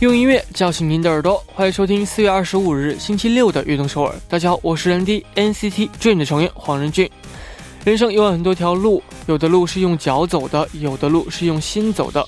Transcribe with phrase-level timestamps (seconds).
[0.00, 4.12] 用音乐叫醒您的耳朵，欢迎收听四月二十五日星期六的《悦动首尔》。
[4.28, 7.08] 大家好，我是人 D NCT Dream 的成员黄仁俊。
[7.84, 12.26] 人生有很多条路，有的路是用脚走的，有的路是用心走的。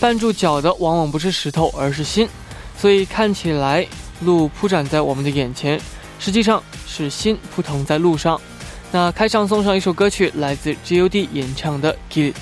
[0.00, 2.28] 绊住脚的往往不是石头，而是心。
[2.76, 3.86] 所以看起来
[4.20, 5.80] 路铺展在我们的眼前，
[6.18, 8.38] 实际上是心扑腾在路上。
[8.90, 12.32] 那开场送上一首歌曲，来自 G.O.D 演唱的《Kill》。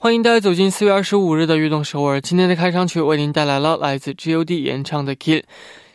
[0.00, 2.20] 欢迎大家走进四月二十五日的运动首尔。
[2.20, 5.40] 今天的开场曲为您带来了来自 G.O.D 演唱的《Kill》。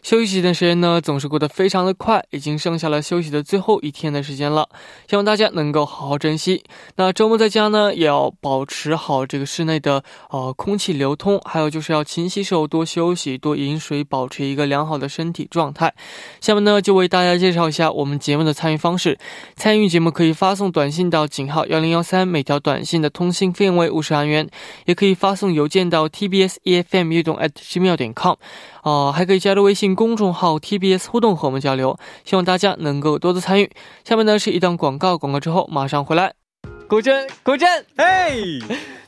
[0.04, 4.68] 休息的时间呢，总是过得非常的快，已经剩下了休息的最后一天的时间了，
[5.10, 6.62] 希望大家能够好好珍惜。
[6.98, 15.94] 那周末在家呢，也要保持好这个室内的呃空气流通，还有就是要勤洗手、多休息、多饮水，保持一个良好的身体状态。
[16.42, 19.18] 下面呢，就为大家介绍一下我们节目的参与方式。
[19.56, 24.50] 参与节目可以发送短信到井号幺零幺三，每条短信的通信费用为五十韩元，
[24.86, 28.36] 也可以发送邮件到 tbs efm 运动 at gmail 点 com。
[28.84, 33.72] 哦，还可以加入微信公众号 TBS 互动和我们交流，希望大家能够多多参与。
[34.04, 36.34] 下面呢是一段广告，广告之后马上回来。
[36.88, 37.66] 古筝，古筝，
[37.98, 38.60] 嘿，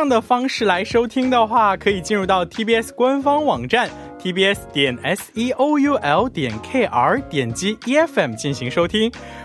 [0.00, 9.12] 样的方式来收听的话，可以进入到 TBS 官方网站 tbs 点 seoul 点 kr，点击 EFM 进行收听。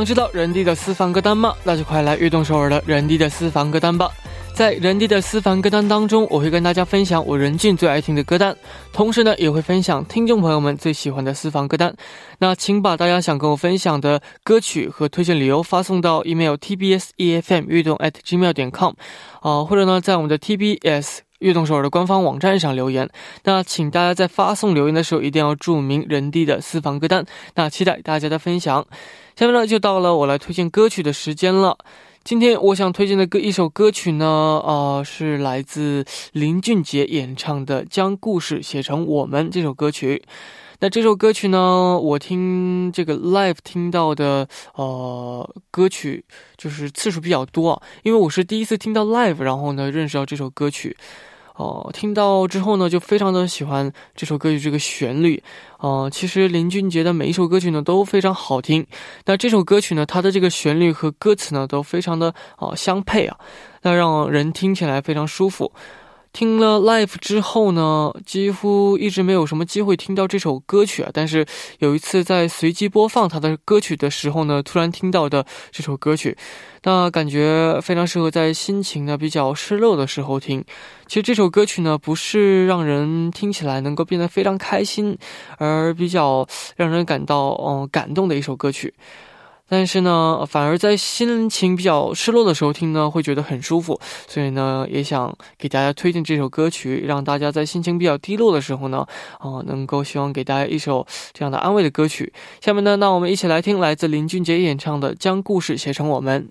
[0.00, 1.54] 想知道人地的私房歌单吗？
[1.62, 4.10] 那就快来悦动首尔的人地的私房歌单吧！
[4.54, 8.56] 在人地的私房歌单当中，我会跟大家分享我任俊最爱听的歌单，
[8.94, 11.94] 同时呢，也会分享听众朋友们最喜欢的私房歌单。
[12.38, 18.94] 那请把大家想跟我分享的歌曲和推荐理由发送到 email tbs efm 悦动 at gmail 点 com，
[19.42, 23.06] 啊，或者呢，在我们的 tbs 悦动首尔的官方网站上留言。
[23.44, 27.26] 那请大家在发送留言的时候一定要注明人地的私房歌单。
[27.54, 28.86] 那期待大家的分享。
[29.40, 31.78] 下面呢，就到了我来推荐歌曲的时间了。
[32.22, 40.22] 今天我想推荐的歌一首歌曲呢，呃，是来自林俊杰演唱的《将故事写成我们》这首歌曲。
[40.80, 46.22] 那这首歌曲呢，我听这个 live 听到的呃歌曲
[46.58, 50.94] 就是次数比较多，因为我是第一次听到 live，然后呢认识到这首歌曲。
[51.60, 55.42] 哦，听到之后呢，就非常的喜欢这首歌曲这个旋律。
[55.78, 58.86] 哦，其实林俊杰的每一首歌曲呢都非常好听。
[59.26, 63.36] 那这首歌曲呢，它的这个旋律和歌词呢都非常的哦相配啊，
[63.82, 65.70] 那让人听起来非常舒服。
[66.32, 71.10] 听了 live 之后呢，几乎一直没有什么机会听到这首歌曲啊。
[71.12, 71.44] 但是
[71.80, 76.36] 有一次在随机播放他的歌曲的时候呢，突然听到的这首歌曲，
[76.84, 80.64] 那感觉非常适合在心情呢比较失落的时候听。
[81.06, 85.18] 其实这首歌曲呢，不是让人听起来能够变得非常开心，
[85.58, 88.94] 而比较让人感到嗯感动的一首歌曲。
[89.70, 93.98] 但是呢，反而在心情比较失落的时候听呢，会觉得很舒服。
[94.26, 99.06] 所以呢，也想给大家推荐这首歌曲，让大家在心情比较低落的时候呢，
[99.38, 102.32] 啊，能够希望给大家一首这样的安慰的歌曲。
[102.60, 106.42] 下面呢，那我们一起来听来自林俊杰演唱的《将故事写成我们》。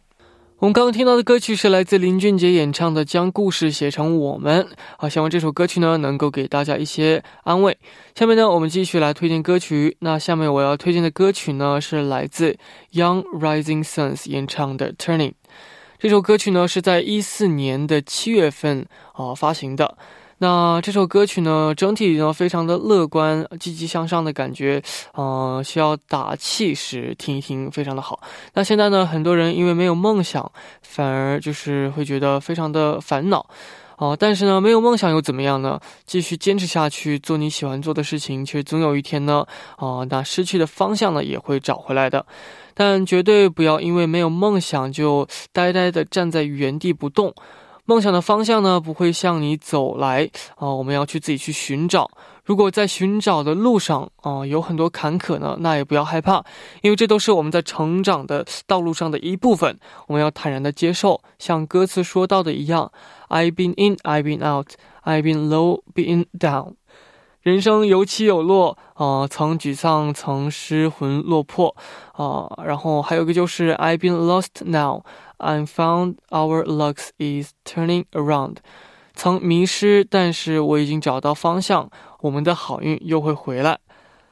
[0.60, 4.62] 我们刚刚听到的歌曲是来自林俊杰演唱的《将故事写成我们》。
[4.98, 7.78] 啊，希望这首歌曲呢能够给大家一些安慰。
[8.14, 9.96] 下面呢，我们继续来推荐歌曲。
[10.00, 12.58] 那下面我要推荐的歌曲呢是来自
[12.92, 15.30] Young Rising Suns 演唱的《Turning》。
[15.98, 19.98] 这首歌曲呢是在一四年的七月份啊发行的。
[20.42, 24.82] 那这首歌曲呢，整体呢非常的乐观、积极向上的感觉，
[25.14, 28.22] 呃，需要打气时听一听，非常的好。
[28.54, 30.50] 那现在呢，很多人因为没有梦想，
[30.82, 33.46] 反而就是会觉得非常的烦恼，
[33.98, 35.78] 哦，但是呢，没有梦想又怎么样呢？
[36.06, 39.46] 继续坚持下去，做你喜欢做的事情，其实总有一天呢，
[39.78, 42.26] 哦，那失去的方向呢也会找回来的。
[42.74, 47.34] 但绝对不要因为没有梦想就呆呆的站在原地不动。
[47.90, 52.08] 梦想的方向呢，不会向你走来啊，我们要去自己去寻找。
[52.46, 56.46] 如果在寻找的路上啊有很多坎坷呢，那也不要害怕，
[56.84, 59.76] 因为这都是我们在成长的道路上的一部分。
[60.06, 62.92] 我们要坦然的接受，像歌词说到的一样
[63.30, 64.68] ，I've been in, I've been out,
[65.04, 66.79] I've been low, been down。
[67.42, 71.76] 人生有起有落啊，曾沮丧，曾失魂落魄
[72.12, 75.04] 啊，然后还有个就是 I've been lost now。
[75.38, 78.58] I found our luck is turning around，
[79.16, 81.90] 曾迷失，但是我已经找到方向，
[82.20, 83.80] 我们的好运又会回来。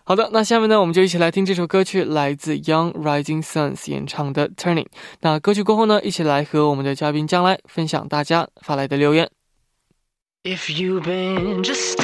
[0.04, 4.88] 好的，那下面呢，我们就一起来听这首歌曲，来自 Young Rising Suns 演唱的 Turning。
[5.22, 9.30] 那歌曲过后呢，一起来和我们的嘉宾将来分享大家发来的留言。
[10.44, 11.96] If you've been just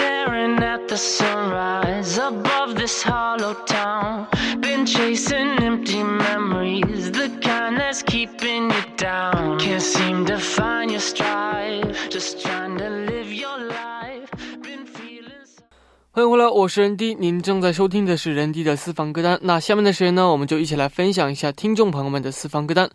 [0.62, 4.28] at the sunrise above this hollow town,
[4.60, 9.58] been chasing empty memories, the kind that's keeping you down.
[9.60, 14.30] Can't seem to find your stride, just trying to live your life.
[14.62, 15.48] Been feeling.
[16.12, 19.40] 欢迎回来，我是任迪，您正在收听的是任迪的私房歌单。
[19.42, 22.90] 那下面的时间呢，我们就一起来分享一下听众朋友们的私房歌单。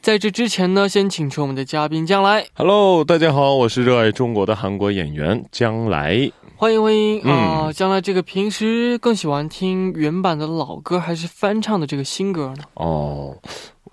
[0.00, 2.46] 在这之前呢，先请出我们的嘉宾江来。
[2.54, 6.30] Hello，大家好，我是热爱中国的韩国演员江来。
[6.64, 7.70] 欢迎欢迎啊！
[7.74, 12.64] 将来，这个平时更喜欢听原版的老歌，还是翻唱的这个新歌呢？
[12.72, 13.36] 哦，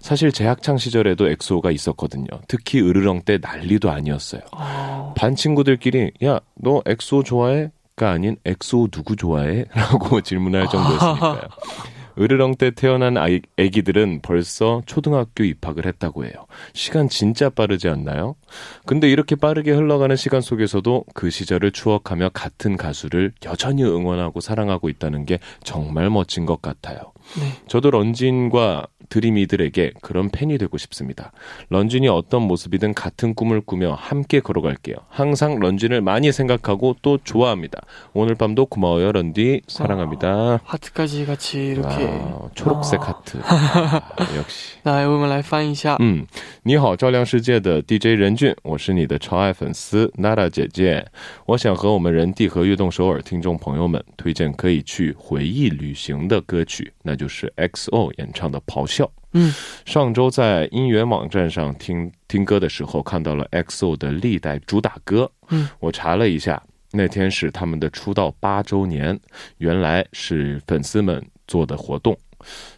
[0.00, 2.26] 사실 제 학창 시절에도 엑소가 있었거든요.
[2.46, 4.42] 특히 으르렁 때 난리도 아니었어요.
[4.52, 5.14] 어...
[5.16, 9.66] 반 친구들끼리 야 너 엑소 좋아해?가 아닌 엑소 누구 좋아해?
[9.74, 11.40] 라고 질문할 정도였으니까요.
[12.18, 16.32] 으르렁 때 태어난 아이, 애기들은 벌써 초등학교 입학을 했다고 해요.
[16.72, 18.36] 시간 진짜 빠르지 않나요?
[18.85, 25.25] 근데 이렇게 빠르게 흘러가는 시간 속에서도 그 시절을 추억하며 같은 가수를 여전히 응원하고 사랑하고 있다는
[25.25, 26.97] 게 정말 멋진 것 같아요.
[27.39, 27.53] 네.
[27.67, 31.33] 저도 런쥔과 드림이들에게 그런 팬이 되고 싶습니다.
[31.69, 34.95] 런쥔이 어떤 모습이든 같은 꿈을 꾸며 함께 걸어갈게요.
[35.09, 37.81] 항상 런쥔을 많이 생각하고 또 좋아합니다.
[38.13, 39.61] 오늘 밤도 고마워요, 런디.
[39.67, 40.29] 사랑합니다.
[40.29, 42.07] 아, 하트까지 같이 이렇게.
[42.07, 43.03] 아, 초록색 아.
[43.07, 43.37] 하트.
[43.43, 44.01] 아,
[44.37, 44.77] 역시.
[44.83, 45.97] 来，我们来翻译一下。
[45.99, 46.25] 嗯，
[46.63, 51.06] 你好，照亮世界的 DJ 任俊， 我是你的超爱粉丝 Nara 姐姐。
[51.46, 59.04] 我想和我们人地和悦动首尔听众朋友们推荐可以去回忆旅行的歌曲，那就是 XO 演唱的《咆哮》。
[59.32, 59.52] 嗯，
[59.84, 65.30] 上周在音源网站上听听歌的时候，看到了 XO 的历代主打歌。
[65.48, 66.62] 嗯，我查了一下，
[66.92, 69.18] 那天是他们的出道八周年，
[69.58, 72.16] 原来是粉丝们做的活动。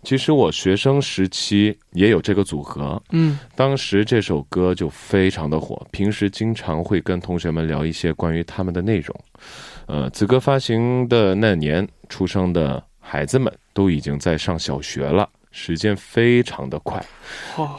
[0.02, 9.20] 其实我学生时期也有这个组合，嗯，当时这首歌就非常的火，平时经常会跟同学们聊一些关于他们的内容。
[9.86, 17.04] 呃，此歌发行的那年出生的孩子们都已经在上小学了，时间非常的快，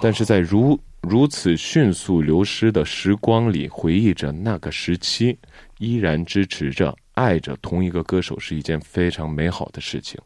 [0.01, 5.37] 但是在如如此迅速流失的时光里，回忆着那个时期，
[5.77, 10.19] 依然支持着、爱着同一个歌手，是一件非常美好的事情。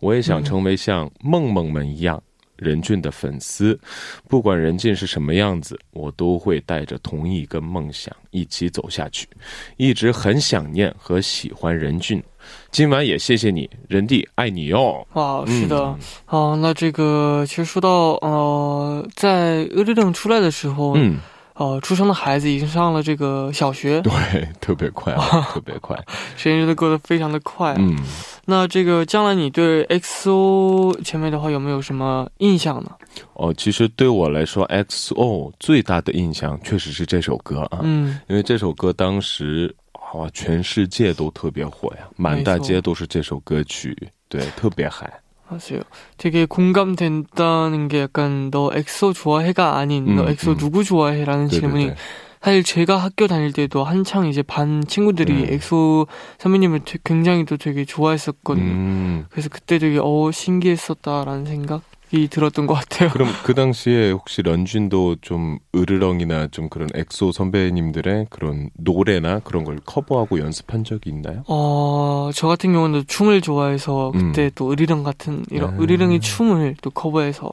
[0.00, 2.20] 我也想成为像梦梦们一样
[2.56, 3.78] 任俊的粉丝，
[4.28, 9.26] 不管任俊是什么样子，我都会带着同一个梦想一起走下去。
[9.76, 12.22] 一直很想念和喜欢任俊，
[12.70, 15.06] 今晚也谢谢你，任弟爱你哟。
[15.14, 21.18] 哇，是的，好，那这个其实说到呃，在《恶之正》出来的时候，嗯。
[21.54, 24.12] 呃，出生的孩子已经上了这个小学，对，
[24.62, 25.94] 特别快，啊 特别快，
[26.34, 27.74] 时间真的过得非常的快。
[27.76, 27.94] 嗯，
[28.49, 32.91] 那这个将来你对 XO 前面的话有没有什么印象呢？
[33.33, 39.73] 哦，其实对我来说，XO 最大的印象确实是这首歌啊，嗯，因为这首歌当时
[40.13, 43.95] 哇，全世界都特别火呀，满大街都是这首歌曲，
[44.29, 45.09] 对，特别嗨。
[45.47, 45.83] 맞아요.
[46.17, 50.57] 되게 공감된다는 게 약간 너 엑소 좋아해가 아닌 음, 너 엑소 음.
[50.57, 51.59] 누구 좋아해라는 네네네.
[51.59, 51.91] 질문이
[52.40, 55.46] 사실 제가 학교 다닐 때도 한창 이제 반 친구들이 음.
[55.50, 56.06] 엑소
[56.38, 58.64] 선배님을 굉장히 또 되게 좋아했었거든요.
[58.64, 59.26] 음.
[59.30, 61.82] 그래서 그때 되게 어 신기했었다라는 생각
[62.12, 63.10] 이 들었던 것 같아요.
[63.10, 69.78] 그럼 그 당시에 혹시 런쥔도 좀 으르렁이나 좀 그런 엑소 선배님들의 그런 노래나 그런 걸
[69.84, 71.44] 커버하고 연습한 적이 있나요?
[71.46, 74.50] 어, 저 같은 경우는 춤을 좋아해서 그때 음.
[74.56, 75.80] 또 으리렁 같은 이런 아.
[75.80, 77.52] 으리렁이 춤을 또 커버해서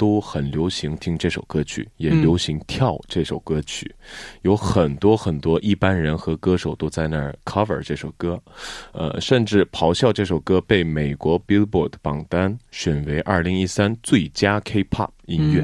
[0.00, 3.94] 都很流行听这首歌曲，也流行跳这首歌曲。
[4.40, 8.42] 有很多很多一般人和歌手都在那儿 cover 这首歌。
[8.92, 15.60] 呃，甚至《咆哮》这首歌被美国 Billboard 榜单选为二零一三最佳 K-pop 音乐。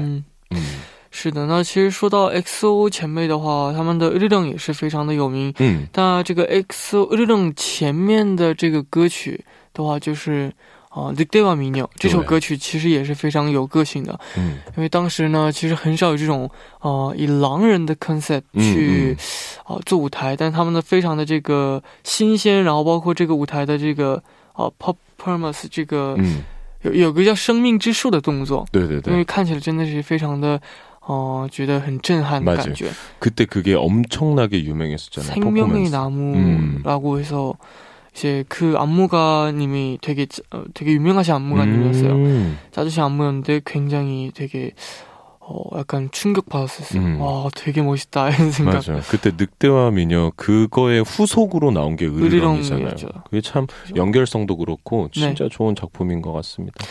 [0.51, 0.63] 嗯。
[1.09, 5.51] 是的，那其实说到 XO 前辈的话，他们的日正也是非常的有名。
[5.57, 10.53] 嗯，那这个 XO 日正前面的这个歌曲的话，就是
[10.88, 14.18] 啊《The Day of Mino》这首歌曲其实也是非常有个性的。
[14.36, 19.16] 嗯，因为当时呢，其实很少有这种啊以狼人的 concept 去
[19.64, 26.16] 啊做舞台，但他们的非常的这个新鲜，然后包括这个舞台的这个啊 performance 这个
[26.82, 28.66] 有有个叫生命之树的动作。
[28.70, 30.60] 对对对，因为看起来真的是非常的。
[31.04, 32.86] 어觉得很震撼的感觉.
[33.18, 35.34] 그때 그게 엄청나게 유명했었잖아요.
[35.34, 37.18] 생명의 나무라고 음.
[37.18, 37.56] 해서
[38.16, 42.12] 이제 그 안무가님이 되게 어, 되게 유명하신 안무가님이었어요.
[42.12, 42.58] 음.
[42.70, 44.72] 자주시 안무였는데 굉장히 되게
[45.40, 47.02] 어 약간 충격 받았었어요.
[47.02, 47.20] 음.
[47.20, 48.74] 와 되게 멋있다 이런 생각.
[48.74, 49.00] 맞아.
[49.08, 52.94] 그때 늑대와 미녀 그거의 후속으로 나온 게 의리렁이잖아요.
[53.24, 53.66] 그게 참
[53.96, 55.48] 연결성도 그렇고 진짜 네.
[55.48, 56.84] 좋은 작품인 것 같습니다.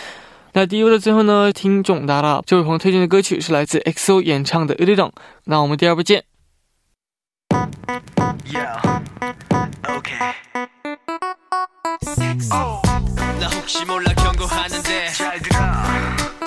[0.54, 5.10] 那第一部的最后呢，听众达拉这位朋友推荐的歌曲是来自 XO 演唱的《Rhythm》。
[5.46, 6.26] 那我们第二部见。
[12.53, 12.83] 어.
[13.39, 15.13] 나 혹시 몰라 경고하는데.
[15.13, 15.59] 잘 들어.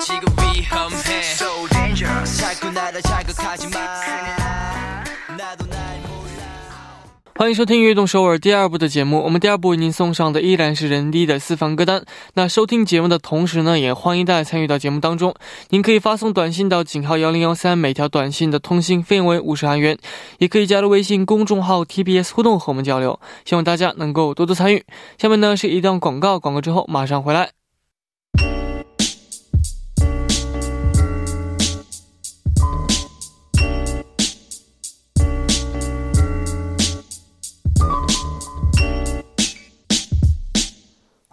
[0.00, 1.22] 지금 위험해.
[1.32, 2.36] So dangerous.
[2.38, 4.39] 자꾸 나를 자극하지 마.
[7.40, 9.22] 欢迎收听《悦动首尔》第二部的节目。
[9.24, 12.04] 我们第二部为您送上的依然是人低的私房歌单。
[12.34, 15.34] 那收听节目的同时呢，也欢迎大家参与到节目当中。
[15.70, 19.96] 您可以发送短信到井号幺零幺三，每条短信的通信费用为五十韩元。
[20.36, 23.18] 也可以加入微信公众号 TBS 互动和我们交流。
[23.46, 24.84] 希望大家能够多多参与。
[25.16, 27.59] 下面呢是一段广告，广告之后马上回来。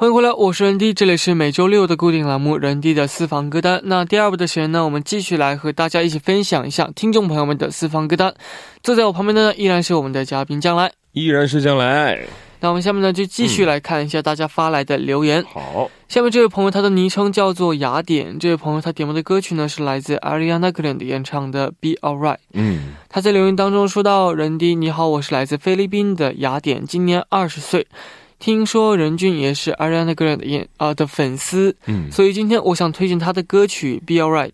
[0.08, 3.82] 欢迎回来，我是人 D，这里是每周六的固定栏目人 D 的私房歌单。
[3.84, 8.34] 那第二部的时间呢，我们继续来和大家一起分享一下听众朋友们的私房歌单。
[8.82, 12.26] 坐在我旁边的呢，依然是我们的嘉宾将来，依然是将来。
[12.62, 15.44] 那我们下面呢就继续来看一下大家发来的留言。
[15.44, 22.36] 好，下面这位朋友他的昵称叫做雅典，这位朋友他点播的歌曲呢是来自 Ariana Grande 演唱的《Be Alright》。
[22.54, 27.86] 嗯，他在留言当中说到：“人迪你好，我是来自菲律宾的雅典，今年二十岁。
[28.40, 34.50] 听说任俊也是 Ariana Grande 演啊的粉丝，嗯，所以今天我想推荐他的歌曲《Be Alright》。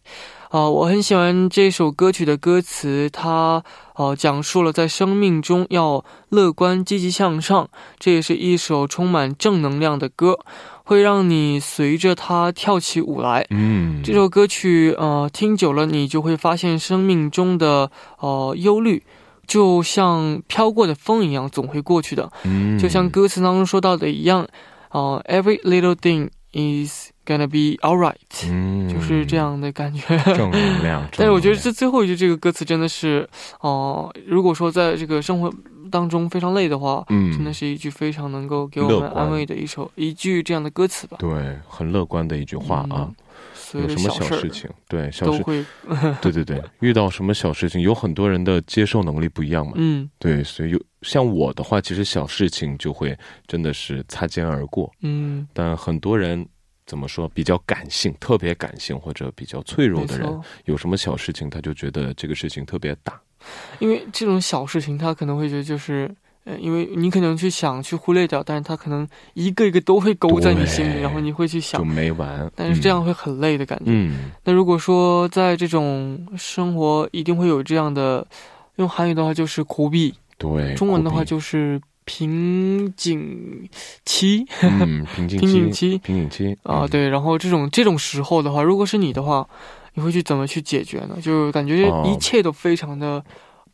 [0.50, 3.64] 啊，我很喜欢这首歌曲的歌词，它
[3.96, 10.38] 呃讲述了在生命中要乐观、积极向上，这也是一首充满正能量的歌，
[10.84, 13.48] 会让你随着它跳起舞来。
[13.50, 19.02] 嗯，这首歌曲呃听久了，你就会发现生命中的呃忧虑，
[19.46, 22.32] 就像飘过的风一样，总会过去的。
[22.44, 24.48] 嗯，就像歌词当中说到的一样，
[24.90, 28.16] 啊、e v e r y little thing is gonna be alright，、
[28.50, 30.18] 嗯，就是这样的感觉。
[30.34, 31.08] 正能量。
[31.18, 33.28] 但是我觉得这最后一句这个歌词真的是，
[33.62, 35.54] 哦、如果说在这个生活
[35.92, 41.18] 当中非常累的话，嗯，真的是一句非常能够给我们安慰的一首一句这样的歌词吧。
[41.20, 41.30] 对，
[41.68, 43.08] 很乐观的一句话啊。
[43.10, 43.16] 嗯
[43.74, 45.44] 所有有什么小事情，对小事，
[46.22, 49.74] 对对对，遇到什么小事情，有很多人的接受能力不一样嘛。
[49.78, 56.48] 嗯对，所以有像我的话，其实小事情就会真的是擦肩而过，嗯，但很多人。
[56.86, 57.30] 怎么说？
[57.30, 63.18] 比较感性，特别感性或者比较脆弱的人，有什么小事情他就觉得这个事情特别大。
[63.80, 66.14] 因为这种小事情，他可能会觉得就是。
[66.46, 72.52] 呃，因为你可能去想去忽略掉，但是他可能一个一个都会勾在你心里，然后你会去想就想，没完。
[72.56, 73.86] 但是这样会很累的感觉。
[73.88, 78.26] 嗯，那如果说在这种生活一定会有这样的，
[78.76, 83.70] 用韩语的话就是苦逼，对，中文的话就是瓶颈
[84.04, 87.08] 期嗯，瓶颈 瓶颈期，瓶颈期啊，嗯对。
[87.08, 89.48] 然后这种这种时候的话，如果是你的话，
[89.94, 91.18] 你会去怎么去解决呢？
[91.22, 93.24] 就感觉哦一切都非常的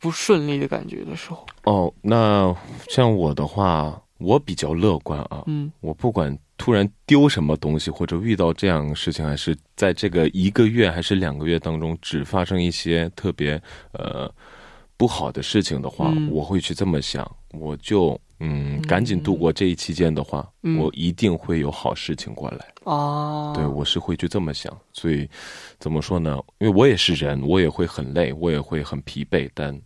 [0.00, 2.54] 不顺利的感觉的时候，哦，那
[2.88, 5.44] 像我的话，我比较乐观啊。
[5.46, 13.60] 嗯我不管突然丢什么东西，或者遇到这样的事情，还是在这个一个月还是两个月当中，只发生一些特别
[13.92, 14.32] 呃
[14.96, 22.66] 不好的事情的话，嗯我会去这么想，我就嗯嗯赶紧度过这一期间的话，嗯我一定会有好事情过来。
[22.84, 25.28] 啊，对，我是会去这么想，所以
[25.78, 26.38] 怎么说呢？
[26.58, 29.78] 因为我也是人，我也会很累，我也会很疲惫，但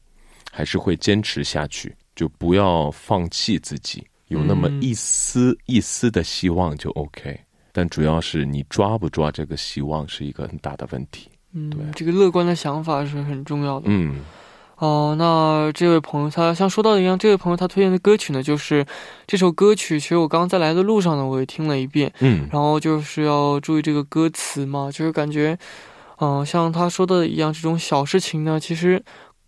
[0.54, 7.37] 还是会坚持下去，就不要放弃自己，有那么嗯一丝、一丝的希望就 OK。
[7.72, 11.28] 但主要是你抓不抓这个希望是一个很大的问题。
[11.52, 13.87] 嗯对，这个乐观的想法是很重要的。
[13.88, 14.20] 嗯
[14.76, 18.85] 哦，那这位朋友他像说到的一样，这位朋友他推荐的歌曲呢，就是
[19.26, 19.98] 这首歌曲。
[20.00, 25.57] 其实我刚刚在来的路上呢，我也听了一遍，嗯然后就是要注意这个歌词嘛，就是感觉，
[26.18, 29.02] 嗯、像他说的一样，这种小事情呢，其实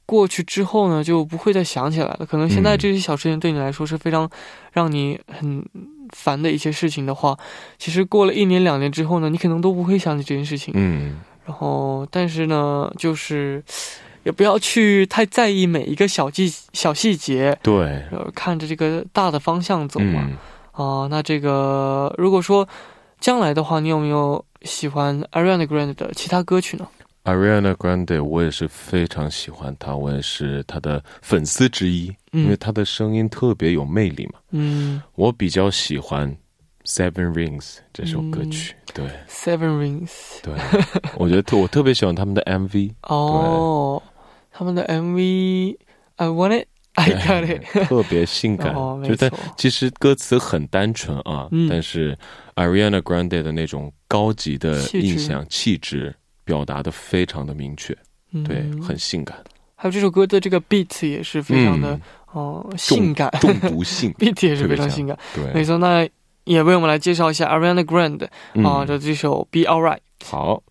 [0.06, 2.24] 过去之后呢，就不会再想起来了。
[2.24, 4.30] 可能现在嗯这些小事情对你来说是非常
[4.72, 5.62] 让你很
[6.14, 7.36] 烦的一些事情的话，
[7.76, 10.72] 其实过了一年两年之后呢，你可能都不会想起这件事情。
[10.76, 13.62] 嗯然后，但是呢，就是
[14.24, 20.28] 也不要去太在意每一个小细小细节，对，呃，看着这个大的方向走嘛。
[20.28, 20.36] 嗯
[20.72, 22.68] 啊，那这个如果说
[23.20, 26.88] 将来的话，你有没有喜欢 Ariana Grande 的其他歌曲呢？
[27.26, 34.34] ，Ariana Grande 我也是非常喜欢她，我也是她的粉丝之一，因为嗯她的声音特别有魅力嘛。
[34.52, 36.30] 嗯我比较喜欢
[36.84, 37.60] 《Seven Rings》
[37.92, 40.10] 这首歌曲，对，Seven Rings。
[40.42, 40.54] 对，
[41.18, 44.02] 我觉得特我特别喜欢他们的 MV， 哦，
[44.52, 45.76] 他们的 MV
[46.16, 47.64] I Want It, I Got It。
[47.88, 49.30] 特别性感，就但。
[49.56, 52.16] 其实歌词很单纯啊，嗯但是
[52.54, 56.14] Ariana Grande 的那种高级的印象、气质
[56.46, 57.92] 表达的非常的明确，
[58.44, 59.36] 对，嗯很性感，
[59.74, 62.00] 还有这首歌的这个 beat 也是非常的嗯
[62.32, 65.18] 哦、性感中毒性，， beat 也是非常性感。
[65.34, 66.08] 对没，错，那
[66.44, 68.26] 也为我们来介绍一下 Ariana Grande
[68.64, 69.98] 啊嗯的这首 Be Alright。
[70.24, 70.62] 好，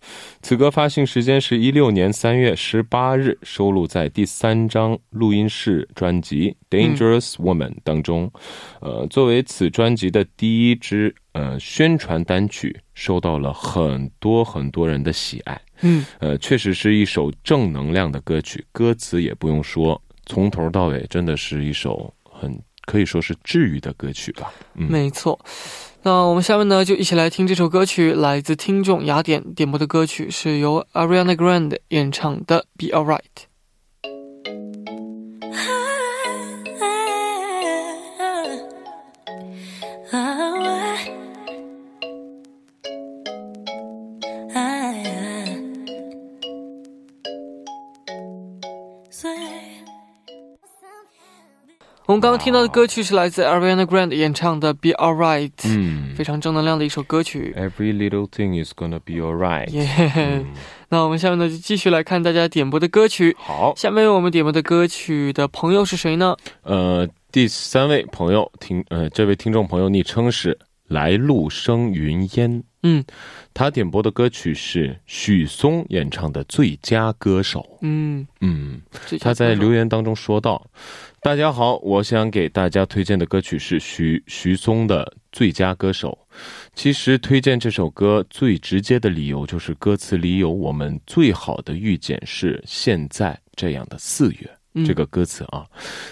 [0.42, 8.30] 此歌发行时间是一六年三月十八日，收录在第三张录音室专辑《Dangerous Woman》当中。
[8.80, 15.60] 呃，作为此专辑的第一支呃宣传单曲，受到了很多很多人的喜爱。
[15.80, 24.52] 嗯呃，确实是一首正能量的歌曲，歌词也不用说，从头到尾真的是一首很可以说是治愈的歌曲吧。
[24.74, 25.38] 嗯，没错。
[26.02, 33.18] 那我们下面呢，就一起来听这首歌曲，来自听众雅典点播的歌曲，是由 Ariana Grande 演唱的《Be Alright》。
[52.16, 57.54] 们刚刚听到的歌曲是来自 Ariana Grande 演唱的《Be Alright》，嗯非常正能量的一首歌曲。
[57.58, 59.68] ，Every little thing is gonna be alright。
[60.88, 63.36] 那我们下面呢就继续来看大家点播的歌曲。
[63.38, 66.34] 好，下面我们点播的歌曲的朋友是谁呢？
[66.62, 73.04] 呃，第三位朋友听，呃，这位听众朋友昵称是来路生云烟，嗯
[73.52, 77.60] 他点播的歌曲是许嵩演唱的《最佳歌手》。
[77.80, 78.80] 嗯，嗯，
[79.18, 80.64] 他在留言当中说道
[81.22, 86.16] ：“大家好，我想给大家推荐的歌曲是许许嵩的《最佳歌手》。
[86.74, 95.64] 其实推荐这首歌最直接的理由就是歌词里有我们最好的遇见是现在这样的四月。”嗯这个歌词啊，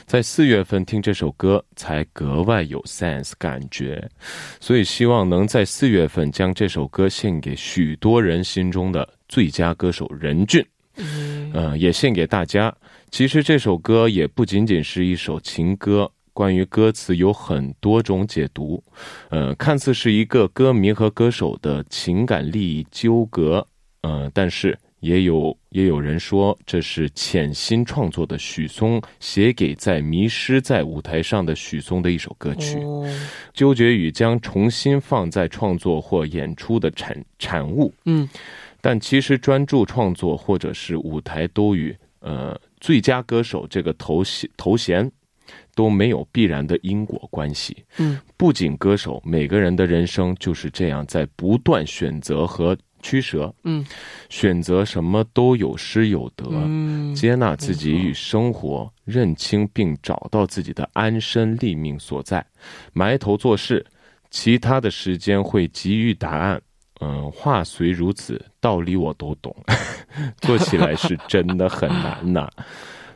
[0.07, 4.11] 在四月份听这首歌才格外有 sense 感觉，
[4.59, 10.65] 所以希望能在四月份将这首歌献给许多人心中的最佳歌手任俊。
[10.97, 12.75] 嗯呃，也献给大家。
[13.11, 18.83] 其实这首歌也不仅仅是一首情歌，关于歌词有很多种解读。
[19.29, 23.67] 呃，看似是一个歌迷和歌手的情感利益纠葛，
[24.03, 32.79] 呃，但是也有也有人说这是潜心创作的许嵩写给在迷失在舞台上的许嵩的一首歌曲。
[32.79, 33.07] 哦，
[33.53, 38.27] 纠结于将重新放在创作或演出的产产物，嗯
[38.81, 45.11] 但其实专注创作或者是舞台都与呃最佳歌手这个头衔头衔
[45.75, 47.77] 都没有必然的因果关系。
[47.99, 53.85] 嗯不仅歌手，每个人的人生就是这样在不断选择和取舍，嗯
[54.31, 56.47] 选择什么都有失有得。
[56.51, 62.45] 嗯，接纳自己与生活，认清并找到自己的安身立命所在，
[62.95, 63.85] 埋头做事，
[64.31, 66.61] 其他的时间会给予答案。
[67.01, 69.55] 嗯，话虽如此，道理我都懂，
[70.41, 72.49] 做起来是真的很难呐。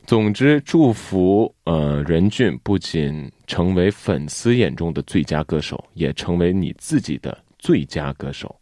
[0.04, 8.54] 总之，祝福呃任俊不仅成为粉丝眼中的最佳歌手，也成为你自己的最佳歌手。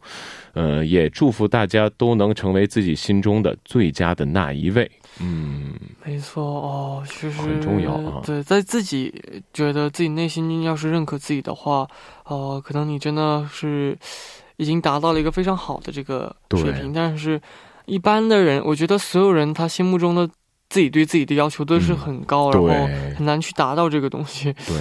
[0.57, 4.91] 呃，也祝福大家都能成为自己心中的最佳的那一位。
[5.21, 9.13] 嗯，没错哦，其实很重要啊对，在自己
[9.53, 11.87] 觉得自己内心要是认可自己的话，
[12.25, 13.95] 呃，可能你真的是
[14.57, 16.91] 已经达到了一个非常好的这个水平。
[16.91, 17.39] 但是，
[17.85, 20.27] 一般的人，我觉得所有人他心目中的
[20.71, 22.69] 自己对自己的要求都是嗯很高，然后
[23.15, 24.75] 很难去达到这个东西对。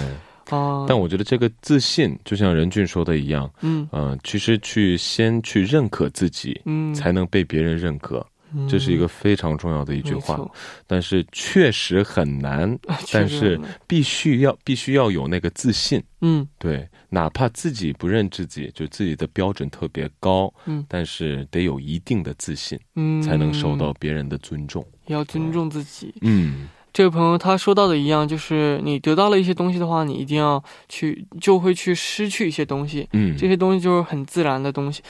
[0.50, 0.84] 啊。
[0.88, 10.38] 但我觉得这个自信，就像任俊说的一样，嗯呃，其实去先去认可自己，嗯，才能被别人认可，嗯这是一个非常重要的一句话。
[10.86, 12.78] 但是 确实很难，
[13.12, 16.02] 但是必须要必须要有那个自信。
[16.20, 24.84] 嗯对，哪怕自己不认自己，就自己的标准特别高，嗯但是得有一定的自信，嗯，才能受到别人的尊重。
[25.08, 26.12] 要尊重自己。
[26.22, 33.06] 嗯，这位朋友他说到的一样，就是你得到了一些东西的话，你一定要去，就会去失去一些东西。
[33.12, 35.02] 嗯，这些东西就是很自然的东西。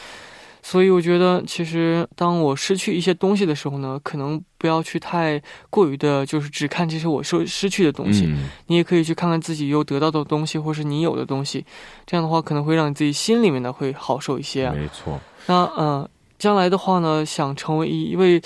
[0.65, 8.25] 所以我觉得，其实当我失去一些东西的时候呢，可能不要去太过于的，就是只看这些我失失去的东西。
[8.27, 11.65] 嗯你也可以去看看自己又得到的东西，或是你有的东西。
[12.05, 14.75] 这样的话，可能会让你自己心里面呢会好受一些啊。
[14.77, 15.21] 没错。
[15.47, 18.43] 那呃，将来的话呢，想成为一位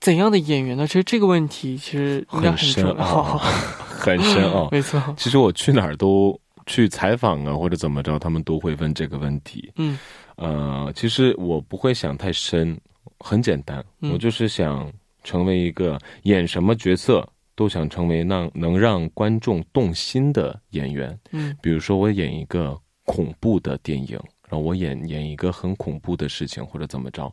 [0.00, 0.86] 怎样的演员呢？
[0.86, 3.04] 其实这个问题其实很深重要。
[3.04, 3.38] 啊，
[3.84, 4.68] 很深啊。
[4.72, 9.72] 没错，其实我去哪儿都去采访啊，或者怎么着，他们都会问这个问题。
[9.76, 9.98] 嗯
[10.36, 12.78] 呃，其实我不会想太深，
[13.18, 14.90] 很简单，嗯我就是想
[15.24, 21.18] 成为一个演什么角色都想成为让能让观众动心的演员。
[21.32, 24.16] 嗯比如说，我演一个恐怖的电影，
[24.50, 27.32] 然后我演演一个很恐怖的事情，或者怎么着，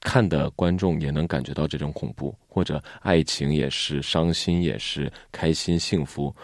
[0.00, 6.34] 看的观众也能感觉到这种恐怖，或者爱情也是，伤心也是，开心幸福。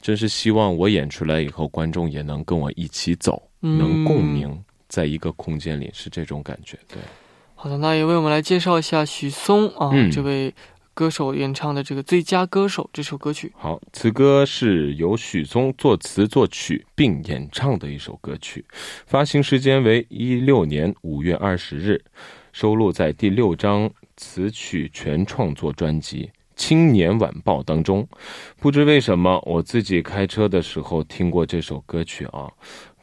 [0.00, 6.78] 真是希望我演出来以后，观众也能跟我一起走，嗯能共鸣，在一个空间里，是这种感觉。
[6.86, 6.98] 对，
[7.54, 10.54] 好的，那也为我们来介绍一下许嵩啊、嗯这位
[10.96, 13.52] 歌手演唱的这个《最佳歌手》这首歌曲。
[13.54, 18.64] 好，此歌是由许嵩作词作曲并演唱的一首歌曲，
[19.06, 22.02] 发行时间为一六年五月二十日，
[22.50, 26.24] 收录在第六张词曲全创作专辑
[26.56, 28.08] 《青年晚报》当中。
[28.58, 32.48] 不知为什么，我自己开车的时候听过这首歌曲啊，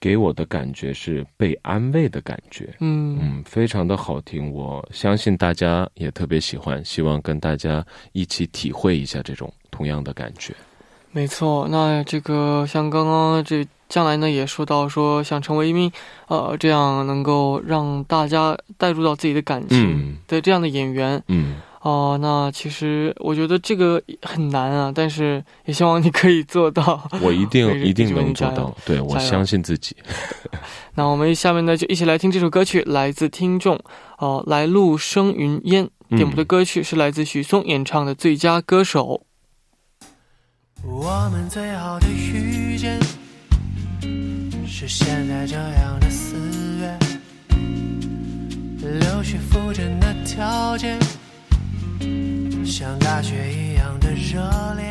[0.04, 2.76] 给我的感觉是被安慰的感觉。
[2.82, 10.54] 嗯嗯，非常的好听，我相信大家也特别喜欢，希望跟大家一起体会一下这种同样的感觉。
[11.14, 11.66] 没错。
[11.70, 15.90] 那这个像刚刚这将来呢也说到说想成为一名
[16.28, 27.10] 呃这样能够让大家带入到自己的感情嗯的这样的演员嗯哦，那其实我觉得这个很难啊，但是也希望你可以做到。
[27.22, 29.94] 我一定 一定能做到，对我相信自己。
[30.96, 33.78] 那我们下面呢就一起来听这首歌曲，来自听众
[34.18, 39.26] 哦，来路生云烟点播的歌曲是来自许嵩演唱的《最佳歌手》。
[40.86, 42.98] 我们最好的遇见
[44.66, 46.38] 是现在这样的四
[46.80, 46.98] 月，
[48.80, 50.98] 流水浮沉的条件。
[52.66, 54.42] 像大雪一样的热
[54.76, 54.84] 烈。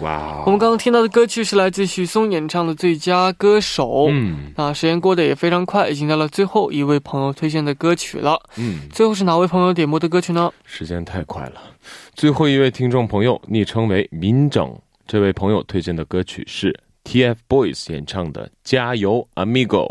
[0.00, 0.42] 哇！
[0.46, 3.88] 我们刚刚听到的歌曲是来自许嵩演唱的《最佳歌手》。
[4.10, 8.40] 嗯，那时间过得也非常快，已经到了最后一位朋友推荐的歌曲了。
[8.56, 10.52] 嗯，最后是哪位朋友点播的歌曲呢？
[10.64, 11.60] 时间太快了，
[12.14, 19.86] 最后一位听众朋友昵称为民整，这位朋友推荐的歌曲是 TFBOYS 演唱的《加油，Amigo》。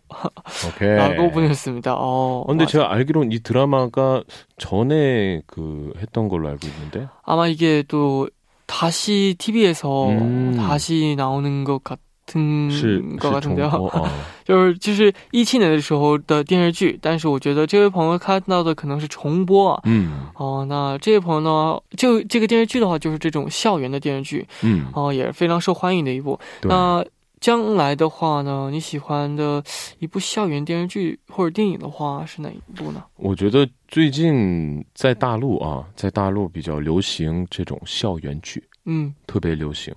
[0.69, 0.89] 오케이.
[0.95, 1.95] 라고 보냈습니다.
[1.97, 2.73] 어, 근데 맞아.
[2.73, 4.23] 제가 알기로는 이 드라마가
[4.59, 8.29] 전에 그 했던 걸로 알고 있는데 아마 이게 또
[8.67, 10.55] 다시 TV에서 음.
[10.57, 11.99] 다시 나오는 것 같.
[12.25, 14.09] 听高高听调，
[14.45, 19.79] 就是就是一七年的时候的电视剧，但是我觉得这位朋友看到的可能是重播。
[19.85, 26.39] 嗯，哦，那这位朋友呢，就这个电视剧的话，就是这种校园的电视剧，嗯，哦，也是非常受欢迎的一部。
[26.63, 27.05] 那
[27.41, 29.61] 将来的话呢，你喜欢的
[29.99, 33.03] 一部校园电视剧或者电影的话是哪一部呢？
[33.17, 38.63] 我觉得最近在大陆啊，在大陆比较流行这种校园剧。
[38.85, 39.95] 嗯，特别流行。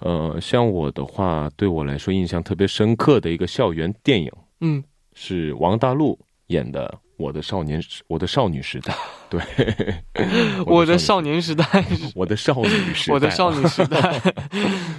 [0.00, 4.82] 呃，像我的话，对我来说印象特别深刻的一个校园电影，嗯，
[5.14, 6.86] 是王大陆演的
[7.18, 8.94] 《我的少年我的少女时代》。
[9.28, 9.42] 对，
[10.64, 11.62] 我的少年时代，
[12.16, 14.22] 我的少女时代，我的少女时代，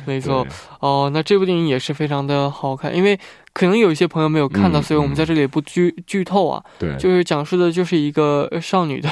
[0.05, 0.45] 没错。
[0.79, 3.19] 哦，那这部电影也是非常的好看，因为。
[3.51, 6.63] 可能有一些朋友没有看到，所以我们在这里不剧剧透啊。
[6.77, 9.09] 对，就是讲述的就是一个少女的，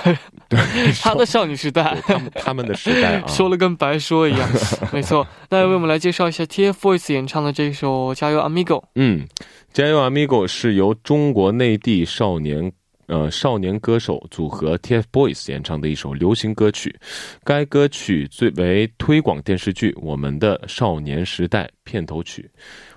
[0.48, 0.60] 对，
[1.02, 4.50] 她的少女时代，他们他们的时代，说了跟白说一样。
[4.94, 8.80] 没错，那为我们来介绍一下 TFBOYS 演唱的这首《加油，Amigo》。
[8.94, 9.26] 嗯，
[9.74, 12.72] 《加油，Amigo》是由中国内地少年
[13.08, 16.96] 呃少年歌手组合 TFBOYS 演唱的一首流行歌曲。
[17.44, 22.50] 该歌曲最为推广电视剧《我们的少年时代》片头曲。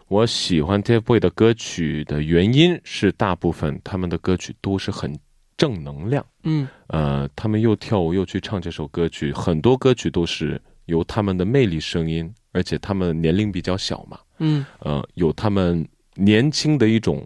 [0.09, 5.17] 我喜欢 TFBOYS 的歌曲的原因是，大部分他们的歌曲都是很
[5.57, 6.25] 正能量。
[6.43, 14.19] 嗯，呃，他们又跳舞又去唱这首歌曲，很多歌曲都是由他们的魅力声音，而且他们年龄比较小嘛。
[14.39, 17.25] 嗯，呃，有他们年轻的一种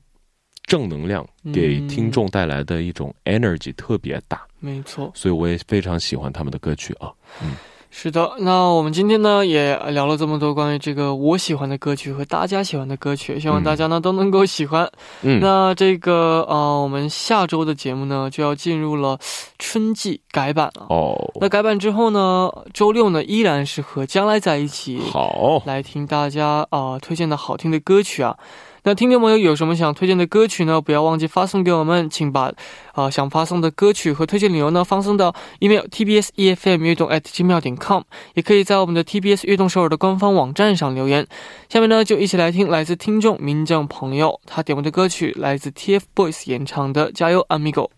[0.75, 4.43] 正能量，给听众带来的一种 energy 特别大。
[4.59, 7.13] 没错，所以我也非常喜欢他们的歌曲啊。
[7.41, 7.55] 嗯。
[7.97, 14.91] 是的，那我们今天呢也聊了这么多关于这个我喜欢的歌曲和大家喜欢的歌曲，希望大家呢都能够喜欢。
[15.23, 19.17] 嗯，那这个呃，我们下周的节目呢就要进入了
[19.61, 20.87] 春季改版了。
[20.89, 28.37] 哦，那改版之后呢，周六呢依然是和将来在一起，好，来听大家啊推荐的好听的歌曲啊。
[28.87, 30.79] 那听众朋友有什么想推荐的歌曲呢？
[30.79, 32.53] 不要忘记发送给我们，请把
[32.92, 38.03] 啊想发送的歌曲和推荐理由呢发送到 email tbs efm 乐动 at gmail 点 com，
[38.35, 41.27] 也可以在我们的 TBS 乐动首尔的官方网站上留言。
[41.70, 47.88] 下面呢就一起来听来自听众民政朋友他点播的歌曲，来自 TFBOYS 演唱的《加油，Amigo》。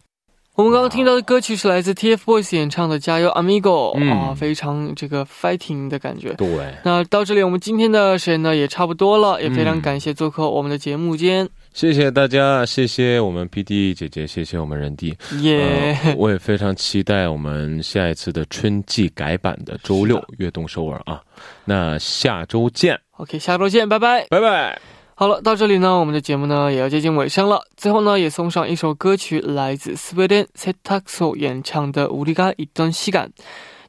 [0.56, 6.32] 我们刚刚听到的歌曲是来自 TFBOYS 演唱的《加油，Amigo》啊，非常这个 fighting 的感觉。
[6.32, 6.48] 对。
[6.82, 11.46] 那到这里，我们今天的时间呢也差不多了，也非常感谢做客我们的节目间。
[11.74, 21.20] 谢谢大家，谢谢我们 PD 姐姐，谢谢我们人弟，耶、我也非常期待我们下一次的春季改版的周六悦动首尔啊，
[21.66, 24.26] 那下周见，OK，下周见，拜拜。
[24.30, 24.95] 拜拜。
[25.15, 27.61] 好了，到这里呢，我们的节目呢也要接近尾声了。
[27.77, 33.29] 最后呢，也送上一首歌曲，来自斯威登 세탁소演唱的《우리가있던시간》。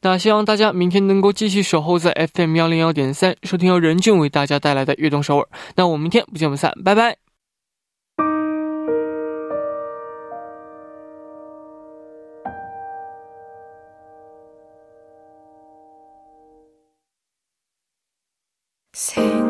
[0.02, 5.48] 那希望大家明天能够继续守候在 FM 幺零幺点三，收听由任俊为大家带来的悦动首尔。
[5.76, 7.16] 那我们明天不见不散，拜拜。
[18.92, 19.45] 생각